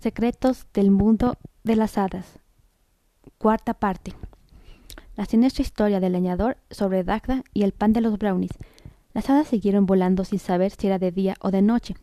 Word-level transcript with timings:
Secretos 0.00 0.66
del 0.72 0.90
mundo 0.90 1.36
de 1.62 1.76
las 1.76 1.98
hadas. 1.98 2.38
Cuarta 3.36 3.74
parte. 3.74 4.14
La 5.14 5.26
siniestra 5.26 5.60
historia 5.60 6.00
del 6.00 6.12
leñador 6.12 6.56
sobre 6.70 7.04
Dagda 7.04 7.44
y 7.52 7.64
el 7.64 7.72
pan 7.72 7.92
de 7.92 8.00
los 8.00 8.16
brownies. 8.16 8.52
Las 9.12 9.28
hadas 9.28 9.48
siguieron 9.48 9.84
volando 9.84 10.24
sin 10.24 10.38
saber 10.38 10.70
si 10.70 10.86
era 10.86 10.98
de 10.98 11.12
día 11.12 11.34
o 11.40 11.50
de 11.50 11.60
noche. 11.60 11.96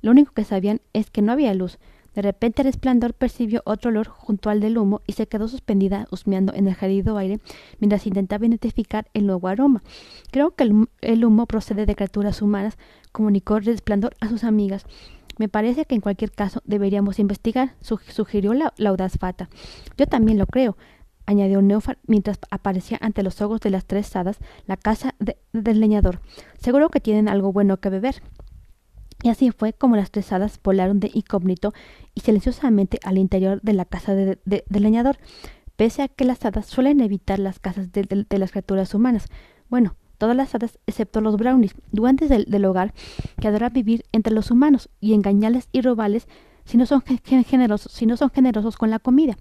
Lo 0.00 0.12
único 0.12 0.32
que 0.32 0.44
sabían 0.44 0.80
es 0.94 1.10
que 1.10 1.20
no 1.20 1.32
había 1.32 1.52
luz. 1.52 1.78
De 2.14 2.22
repente 2.22 2.62
el 2.62 2.66
resplandor 2.68 3.12
percibió 3.12 3.60
otro 3.66 3.90
olor 3.90 4.08
junto 4.08 4.48
al 4.48 4.60
del 4.60 4.78
humo 4.78 5.02
y 5.06 5.12
se 5.12 5.26
quedó 5.26 5.46
suspendida 5.46 6.06
husmeando 6.10 6.54
en 6.54 6.66
el 6.66 6.74
gélido 6.74 7.18
aire 7.18 7.40
mientras 7.78 8.06
intentaba 8.06 8.46
identificar 8.46 9.06
el 9.12 9.26
nuevo 9.26 9.48
aroma. 9.48 9.82
Creo 10.30 10.52
que 10.52 10.64
el, 10.64 11.24
humo 11.26 11.44
procede 11.44 11.84
de 11.84 11.94
criaturas 11.94 12.40
humanas, 12.40 12.78
comunicó 13.12 13.58
el 13.58 13.66
resplandor 13.66 14.14
a 14.20 14.30
sus 14.30 14.44
amigas. 14.44 14.86
Me 15.38 15.48
parece 15.48 15.84
que 15.84 15.94
en 15.94 16.00
cualquier 16.00 16.32
caso 16.32 16.62
deberíamos 16.64 17.18
investigar, 17.18 17.74
sugirió 17.80 18.54
la, 18.54 18.72
audaz 18.86 19.18
fata. 19.18 19.48
Yo 19.96 20.06
también 20.06 20.38
lo 20.38 20.46
creo, 20.46 20.76
añadió 21.26 21.62
Neufar 21.62 21.98
mientras 22.06 22.38
aparecía 22.50 22.98
ante 23.00 23.22
los 23.22 23.40
ojos 23.40 23.60
de 23.60 23.70
las 23.70 23.84
tres 23.86 24.14
hadas 24.14 24.38
la 24.66 24.76
casa 24.76 25.14
del 25.52 25.80
leñador. 25.80 26.20
Seguro 26.58 26.90
que 26.90 27.00
tienen 27.00 27.28
algo 27.28 27.52
bueno 27.52 27.78
que 27.78 27.90
beber. 27.90 28.22
Y 29.22 29.30
así 29.30 29.50
fue 29.50 29.72
como 29.72 29.96
las 29.96 30.10
tres 30.10 30.32
hadas 30.32 30.60
volaron 30.62 31.00
de 31.00 31.10
incógnito 31.14 31.72
y 32.14 32.20
silenciosamente 32.20 32.98
al 33.04 33.16
interior 33.16 33.60
de 33.62 33.72
la 33.72 33.86
casa 33.86 34.14
del 34.14 34.40
leñador, 34.68 35.16
pese 35.76 36.02
a 36.02 36.08
que 36.08 36.24
las 36.24 36.44
hadas 36.44 36.66
suelen 36.66 37.00
evitar 37.00 37.38
las 37.38 37.58
casas 37.58 37.90
de, 37.90 38.26
las 38.28 38.50
criaturas 38.50 38.94
humanas. 38.94 39.28
Bueno, 39.70 39.96
todas 40.24 40.38
las 40.38 40.54
hadas 40.54 40.78
excepto 40.86 41.20
los 41.20 41.36
brownies, 41.36 41.74
duendes 41.92 42.30
del, 42.30 42.64
hogar, 42.64 42.94
que 43.38 43.48
adoran 43.48 43.74
vivir 43.74 44.04
entre 44.10 44.32
los 44.32 44.50
humanos 44.50 44.88
y 44.98 45.12
engañarles 45.12 45.68
y 45.70 45.82
robarles 45.82 46.28
si 46.64 46.78
no 46.78 46.86
son 46.86 47.02
generosos, 47.02 47.92
si 47.92 48.06
no 48.06 48.16
son 48.16 48.30
generosos 48.30 48.78
con 48.78 48.88
la 48.88 48.98
comida. 49.00 49.36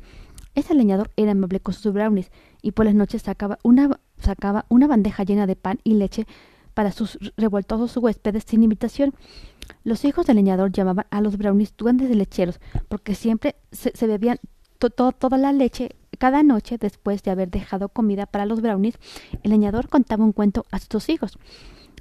Ese 0.55 0.73
leñador 0.73 1.09
era 1.15 1.31
amable 1.31 1.61
con 1.61 1.73
sus 1.73 1.93
brownies 1.93 2.31
y 2.61 2.71
por 2.71 2.83
las 2.85 2.95
noches 2.95 3.21
sacaba 3.21 3.59
una, 3.63 3.97
sacaba 4.17 4.65
una 4.67 4.87
bandeja 4.87 5.23
llena 5.23 5.47
de 5.47 5.55
pan 5.55 5.79
y 5.85 5.93
leche 5.93 6.27
para 6.73 6.91
sus 6.91 7.17
revoltosos 7.37 7.95
huéspedes 7.95 8.43
sin 8.45 8.61
invitación. 8.61 9.13
Los 9.85 10.03
hijos 10.03 10.25
del 10.25 10.35
leñador 10.35 10.73
llamaban 10.73 11.05
a 11.11 11.21
los 11.21 11.37
brownies 11.37 11.77
duendes 11.77 12.09
de 12.09 12.15
lecheros, 12.15 12.59
porque 12.89 13.15
siempre 13.15 13.55
se, 13.71 14.05
bebían 14.05 14.37
toda 14.79 15.37
la 15.37 15.53
leche 15.53 15.95
cada 16.23 16.41
noche 16.41 16.77
después 16.77 17.21
de 17.21 17.31
haber 17.31 17.51
dejado 17.51 17.89
comida 17.89 18.25
para 18.25 18.45
los 18.45 18.61
brownies. 18.61 18.97
El 19.43 19.51
leñador 19.51 19.89
contaba 19.89 20.23
un 20.23 20.31
cuento 20.31 20.65
a 20.71 20.79
sus 20.79 21.09
hijos. 21.09 21.37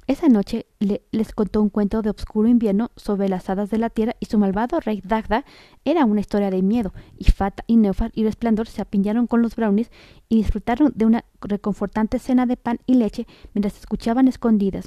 Esa 0.07 0.29
noche 0.29 0.65
les 0.79 1.33
contó 1.33 1.61
un 1.61 1.67
cuento 1.67 2.01
de 2.01 2.09
obscuro 2.09 2.47
invierno 2.47 2.91
sobre 2.95 3.27
las 3.27 3.49
hadas 3.49 3.69
de 3.69 3.79
la 3.79 3.89
tierra 3.89 4.15
y 4.21 4.27
su 4.27 4.39
malvado 4.39 4.79
rey 4.79 5.01
Dagda. 5.03 5.43
Era 5.83 6.05
una 6.05 6.21
historia 6.21 6.51
de 6.51 6.61
miedo, 6.61 6.93
y 7.17 7.31
Fata 7.31 7.65
y 7.67 7.75
Neufar 7.75 8.11
y 8.15 8.23
Resplandor 8.23 8.69
se 8.69 8.81
apiñaron 8.81 9.27
con 9.27 9.41
los 9.41 9.57
brownies 9.57 9.91
y 10.29 10.37
disfrutaron 10.37 10.93
de 10.95 11.05
una 11.05 11.25
reconfortante 11.41 12.17
cena 12.17 12.45
de 12.45 12.55
pan 12.55 12.79
y 12.85 12.93
leche 12.93 13.27
mientras 13.53 13.77
escuchaban 13.77 14.29
escondidas. 14.29 14.85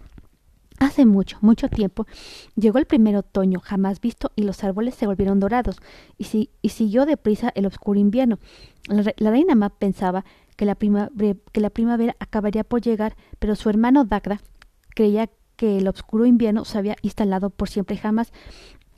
Hace 0.78 1.06
mucho, 1.06 1.38
mucho 1.41 1.69
tiempo 1.69 2.06
llegó 2.55 2.78
el 2.78 2.86
primer 2.86 3.16
otoño 3.16 3.60
jamás 3.60 4.00
visto 4.00 4.30
y 4.36 4.42
los 4.42 4.62
árboles 4.62 4.94
se 4.94 5.06
volvieron 5.06 5.41
dorados 5.41 5.78
y, 6.19 6.24
si, 6.24 6.50
y 6.60 6.69
siguió 6.70 7.06
deprisa 7.06 7.50
el 7.55 7.66
oscuro 7.66 7.98
invierno. 7.98 8.38
La, 8.88 9.30
reina 9.30 9.54
Ma 9.54 9.70
pensaba 9.70 10.24
que 10.56 10.66
la, 10.66 10.77
la 11.54 11.70
primavera 11.70 12.16
acabaría 12.19 12.62
por 12.62 12.82
llegar, 12.82 13.16
pero 13.38 13.56
su 13.56 13.70
hermano 13.70 14.04
Dagda 14.04 14.41
creía 14.94 15.30
que 15.56 15.78
el 15.78 15.88
oscuro 15.88 16.27
invierno 16.27 16.64
se 16.64 16.78
había 16.78 16.97
instalado 17.02 17.50
por 17.50 17.69
siempre 17.69 17.97
jamás. 17.97 18.32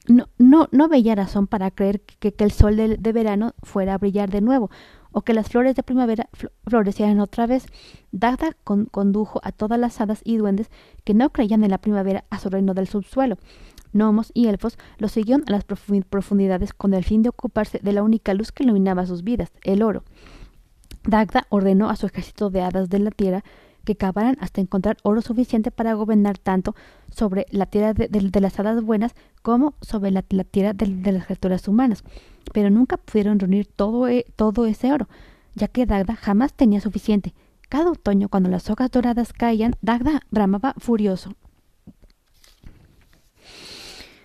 No, 0.08 0.28
no, 0.38 0.68
no 0.72 0.88
veía 0.88 1.14
razón 1.14 1.46
para 1.46 1.70
creer 1.70 2.00
que, 2.00 2.34
el 2.38 2.50
sol 2.50 2.76
de, 2.76 3.12
verano 3.12 3.54
fuera 3.62 3.94
a 3.94 3.98
brillar 3.98 4.30
de 4.30 4.40
nuevo, 4.40 4.70
o 5.12 5.22
que 5.22 5.34
las 5.34 5.48
flores 5.48 5.74
de 5.74 5.82
primavera 5.82 6.28
florecieran 6.66 7.20
otra 7.20 7.46
vez. 7.46 7.66
Dagda 8.12 8.56
condujo 8.90 9.40
a 9.42 9.52
todas 9.52 9.78
las 9.78 10.00
hadas 10.00 10.20
y 10.24 10.36
duendes 10.36 10.70
que 11.04 11.14
no 11.14 11.30
creían 11.30 11.64
en 11.64 11.70
la 11.70 11.78
primavera 11.78 12.24
a 12.30 12.38
su 12.38 12.48
reino 12.50 12.74
del 12.74 12.88
subsuelo. 12.88 13.38
Gnomos 13.92 14.30
y 14.34 14.48
elfos 14.48 14.78
lo 14.98 15.08
siguieron 15.08 15.44
a 15.48 15.52
las 15.52 15.64
profundidades 15.64 16.72
con 16.74 16.94
el 16.94 17.04
fin 17.04 17.22
de 17.22 17.30
ocuparse 17.30 17.80
de 17.82 17.92
la 17.92 18.02
única 18.02 18.34
luz 18.34 18.52
que 18.52 18.64
iluminaba 18.64 19.06
sus 19.06 19.24
vidas, 19.24 19.50
el 19.62 19.82
oro. 19.82 20.04
Dagda 21.04 21.46
ordenó 21.48 21.88
a 21.88 21.96
su 21.96 22.06
ejército 22.06 22.50
de 22.50 22.60
hadas 22.60 22.90
de 22.90 22.98
la 22.98 23.10
tierra 23.10 23.44
que 23.88 23.96
cavaran 23.96 24.36
hasta 24.40 24.60
encontrar 24.60 24.98
oro 25.02 25.22
suficiente 25.22 25.70
para 25.70 25.94
gobernar 25.94 26.36
tanto 26.36 26.74
sobre 27.10 27.46
la 27.48 27.64
tierra 27.64 27.94
de, 27.94 28.40
las 28.42 28.60
hadas 28.60 28.82
buenas 28.82 29.14
como 29.40 29.76
sobre 29.80 30.10
la, 30.10 30.20
tierra 30.20 30.74
de, 30.74 31.10
las 31.10 31.24
criaturas 31.24 31.66
humanas. 31.68 32.04
Pero 32.52 32.68
nunca 32.68 32.98
pudieron 32.98 33.38
reunir 33.38 33.64
todo, 33.66 34.06
e, 34.06 34.26
todo 34.36 34.66
ese 34.66 34.92
oro, 34.92 35.08
ya 35.54 35.68
que 35.68 35.86
Dagda 35.86 36.16
jamás 36.16 36.52
tenía 36.52 36.82
suficiente. 36.82 37.32
Cada 37.70 37.90
otoño, 37.90 38.28
cuando 38.28 38.50
las 38.50 38.68
hojas 38.68 38.90
doradas 38.90 39.32
caían, 39.32 39.72
Dagda 39.80 40.20
bramaba 40.30 40.74
furioso. 40.76 41.34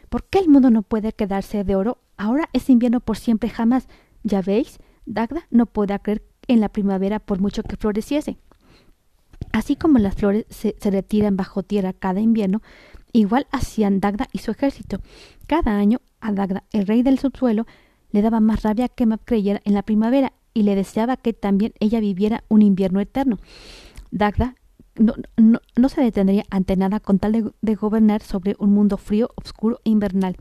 ¿Por 0.10 0.26
qué 0.26 0.40
el 0.40 0.50
mundo 0.50 0.72
no 0.72 0.84
puede 0.84 1.14
quedarse 1.14 1.64
de 1.64 1.78
oro? 1.78 2.00
Ahora 2.18 2.50
es 2.52 2.70
invierno 2.70 3.00
por 3.00 3.16
siempre 3.16 3.50
jamás. 3.50 3.88
¿Ya 4.24 4.42
veis? 4.42 4.80
Dagda 5.06 5.48
no 5.52 5.68
puede 5.68 5.98
creer 6.00 6.22
en 6.50 6.60
la 6.60 6.68
primavera 6.68 7.20
por 7.20 7.40
mucho 7.40 7.64
que 7.64 7.78
floreciese. 7.78 8.38
Así 9.54 9.76
como 9.76 10.00
las 10.00 10.16
flores 10.16 10.46
se, 10.50 10.76
retiran 10.84 11.38
bajo 11.38 11.62
tierra 11.62 11.94
cada 11.94 12.20
invierno, 12.20 12.64
igual 13.14 13.46
hacían 13.52 14.00
Dagda 14.00 14.28
y 14.34 14.40
su 14.40 14.50
ejército. 14.50 15.00
Cada 15.46 15.78
año 15.78 16.02
a 16.20 16.32
Dagda, 16.32 16.64
el 16.74 16.88
rey 16.88 17.04
del 17.04 17.20
subsuelo, 17.20 17.68
le 18.12 18.24
daba 18.24 18.40
más 18.40 18.64
rabia 18.64 18.90
que 18.90 19.06
Map 19.06 19.22
creyera 19.24 19.62
en 19.64 19.76
la 19.76 19.84
primavera 19.84 20.34
y 20.56 20.64
le 20.64 20.76
deseaba 20.76 21.18
que 21.18 21.34
también 21.34 21.74
ella 21.80 22.00
viviera 22.00 22.44
un 22.50 22.64
invierno 22.64 23.00
eterno. 23.00 23.38
Dagda 24.10 24.56
no, 24.96 25.90
se 25.90 26.02
detendría 26.02 26.46
ante 26.50 26.76
nada 26.76 27.00
con 27.00 27.20
tal 27.20 27.54
de, 27.62 27.76
gobernar 27.76 28.24
sobre 28.24 28.56
un 28.58 28.72
mundo 28.74 28.98
frío, 28.98 29.30
oscuro 29.36 29.82
e 29.86 29.92
invernal. 29.92 30.36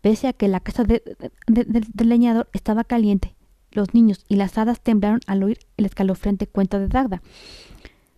Pese 0.00 0.28
a 0.28 0.32
que 0.32 0.48
la 0.48 0.60
casa 0.60 0.84
del 0.84 1.02
leñador 1.96 2.48
estaba 2.54 2.84
caliente, 2.84 3.34
los 3.70 3.92
niños 3.92 4.24
y 4.28 4.36
las 4.36 4.56
hadas 4.56 4.80
temblaron 4.80 5.20
al 5.26 5.42
oír 5.42 5.58
el 5.76 5.84
escalofriante 5.84 6.46
cuento 6.46 6.78
de 6.78 6.88
Dagda. 6.88 7.22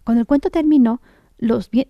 Cuando 0.06 0.21
el 0.21 0.27
cuento 0.28 0.50
terminó, 0.50 1.03
los 1.37 1.69
bien, 1.69 1.89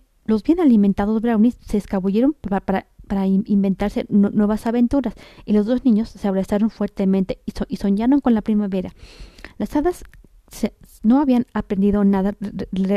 alimentados 0.59 1.21
brownies 1.21 1.59
se 1.60 1.77
escabulleron 1.77 2.32
para, 2.32 3.27
inventarse 3.27 4.06
nuevas 4.09 4.66
aventuras 4.66 5.12
y 5.44 5.53
los 5.53 5.66
dos 5.66 5.84
niños 5.84 6.09
se 6.09 6.26
abrazaron 6.26 6.71
fuertemente 6.71 7.41
y, 7.44 7.76
soñaron 7.76 8.21
con 8.22 8.32
la 8.32 8.41
primavera. 8.41 8.94
Las 9.59 9.76
hadas 9.76 10.03
no 11.03 11.21
habían 11.21 11.44
aprendido 11.53 12.05
nada 12.05 12.34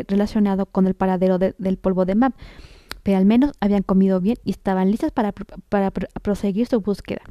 relacionado 0.07 0.67
con 0.67 0.87
el 0.87 0.93
paradero 0.93 1.37
del 1.37 1.77
polvo 1.77 2.05
de 2.05 2.15
Map, 2.15 2.33
pero 3.03 3.17
al 3.17 3.25
menos 3.25 3.51
habían 3.59 3.83
comido 3.83 4.21
bien 4.21 4.37
y 4.45 4.51
estaban 4.51 4.89
listas 4.89 5.11
para 5.11 5.91
proseguir 5.91 6.65
su 6.67 6.79
búsqueda. 6.79 7.23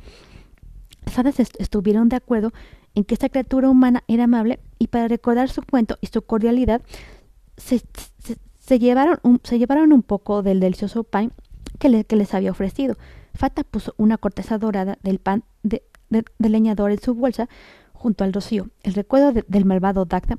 Las 1.07 1.19
hadas 1.19 1.41
estuvieron 1.41 2.11
de 2.11 2.17
acuerdo 2.17 2.53
en 2.95 3.05
que 3.05 3.15
esta 3.15 3.31
criatura 3.31 3.71
humana 3.71 4.05
era 4.09 4.25
amable 4.25 4.61
y 4.79 4.89
para 4.89 5.09
recordar 5.09 5.49
su 5.49 5.63
cuento 5.63 5.97
y 6.03 6.09
su 6.09 6.21
cordialidad 6.21 6.83
se, 7.59 8.79
llevaron, 8.79 9.19
un, 9.23 9.41
se 9.45 9.59
llevaron 9.59 9.93
un 9.93 10.03
poco 10.03 10.43
del 10.43 10.61
delicioso 10.61 11.05
pan 11.05 11.33
que, 11.79 12.05
que, 12.05 12.17
les 12.17 12.35
había 12.35 12.51
ofrecido. 12.51 12.97
Fata 13.35 13.65
puso 13.65 13.95
una 13.99 14.19
corteza 14.19 14.59
dorada 14.59 14.99
del 15.03 15.19
pan 15.19 15.45
de, 15.63 15.83
leñador 16.39 16.91
en 16.91 17.01
su 17.01 17.15
bolsa 17.15 17.49
junto 17.93 18.25
al 18.25 18.33
rocío. 18.33 18.69
El 18.83 18.95
recuerdo 18.95 19.33
del 19.47 19.65
malvado 19.65 20.05
Dagda 20.05 20.39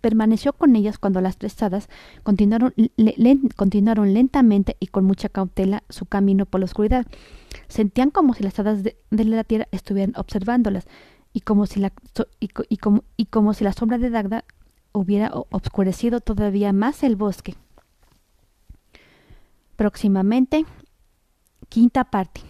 permaneció 0.00 0.52
con 0.52 0.74
ellas 0.74 0.98
cuando 0.98 1.20
las 1.20 1.36
tres 1.36 1.62
hadas 1.62 1.88
continuaron, 2.22 2.74
continuaron 3.56 4.12
lentamente 4.12 4.76
y 4.80 4.88
con 4.88 5.04
mucha 5.04 5.28
cautela 5.28 5.84
su 5.88 6.06
camino 6.06 6.46
por 6.46 6.60
la 6.60 6.66
oscuridad. 6.66 7.06
Sentían 7.68 8.10
como 8.10 8.34
si 8.34 8.42
las 8.42 8.58
hadas 8.58 8.82
de, 8.82 8.96
la 9.10 9.44
tierra 9.44 9.68
estuvieran 9.70 10.14
observándolas 10.16 10.86
y 11.32 11.40
como 11.40 11.66
si 11.66 11.80
la, 11.80 11.92
y, 12.40 12.48
como, 12.48 13.04
y 13.16 13.26
como 13.26 13.54
si 13.54 13.64
la 13.64 13.72
sombra 13.72 13.98
de 13.98 14.10
Dagda 14.10 14.44
hubiera 14.94 15.30
obscurecido 15.50 16.20
todavía 16.20 16.72
más 16.72 17.02
el 17.02 17.16
bosque. 17.16 17.56
Próximamente, 19.76 20.64
quinta 21.68 22.04
parte. 22.04 22.40